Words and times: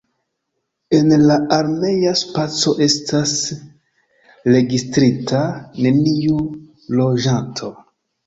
En 0.99 1.09
la 1.31 1.35
armea 1.57 2.13
spaco 2.21 2.71
estas 2.85 3.35
registrita 4.55 5.41
neniu 5.87 6.39
loĝanto. 7.01 7.71